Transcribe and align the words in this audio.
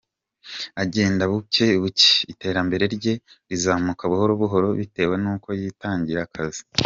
Agenda 0.83 1.23
buke 1.31 1.67
buke, 1.81 2.09
iterambere 2.31 2.85
rye 2.95 3.13
rizamuka 3.49 4.03
buhoro 4.11 4.33
buhoro 4.41 4.67
bitewe 4.79 5.15
n’uko 5.23 5.47
yitangira 5.61 6.19
akazi. 6.27 6.61